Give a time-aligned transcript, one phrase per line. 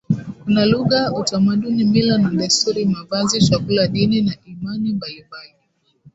[0.43, 5.53] Kuna lugha utamaduni mila na desturi mavazi chakula dini na imani mbalimbali